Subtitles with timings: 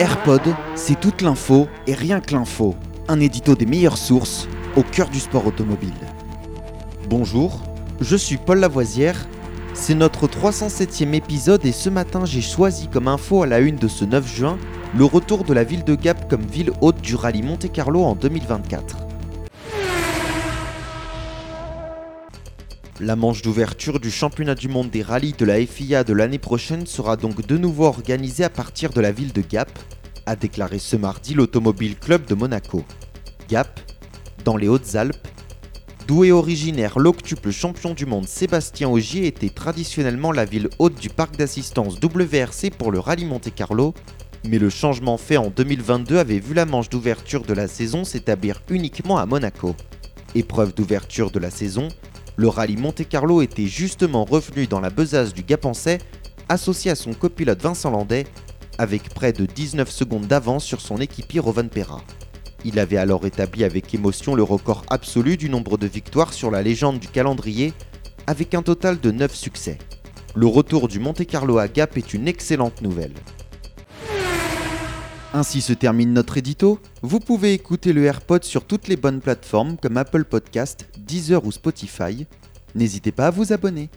[0.00, 0.42] AirPod,
[0.74, 2.74] c'est toute l'info et rien que l'info.
[3.06, 5.94] Un édito des meilleures sources au cœur du sport automobile.
[7.08, 7.62] Bonjour,
[8.00, 9.28] je suis Paul Lavoisière.
[9.72, 13.86] C'est notre 307e épisode et ce matin j'ai choisi comme info à la une de
[13.86, 14.58] ce 9 juin
[14.96, 19.03] le retour de la ville de Gap comme ville haute du rallye Monte-Carlo en 2024.
[23.00, 26.86] La manche d'ouverture du championnat du monde des rallyes de la FIA de l'année prochaine
[26.86, 29.68] sera donc de nouveau organisée à partir de la ville de Gap,
[30.26, 32.84] a déclaré ce mardi l'Automobile Club de Monaco.
[33.48, 33.80] Gap,
[34.44, 35.26] dans les Hautes-Alpes,
[36.06, 41.08] d'où est originaire l'octuple champion du monde Sébastien Ogier était traditionnellement la ville haute du
[41.08, 43.92] parc d'assistance WRC pour le rallye Monte-Carlo,
[44.48, 48.62] mais le changement fait en 2022 avait vu la manche d'ouverture de la saison s'établir
[48.70, 49.74] uniquement à Monaco.
[50.36, 51.88] Épreuve d'ouverture de la saison,
[52.36, 55.98] le rallye Monte-Carlo était justement revenu dans la besace du Gapençais,
[56.48, 58.24] associé à son copilote Vincent Landais,
[58.78, 61.40] avec près de 19 secondes d'avance sur son équipier
[61.72, 62.02] Pera.
[62.64, 66.62] Il avait alors établi avec émotion le record absolu du nombre de victoires sur la
[66.62, 67.72] légende du calendrier,
[68.26, 69.78] avec un total de 9 succès.
[70.34, 73.14] Le retour du Monte-Carlo à Gap est une excellente nouvelle.
[75.36, 76.78] Ainsi se termine notre édito.
[77.02, 81.50] Vous pouvez écouter le AirPod sur toutes les bonnes plateformes comme Apple Podcast, Deezer ou
[81.50, 82.24] Spotify.
[82.76, 83.90] N'hésitez pas à vous abonner.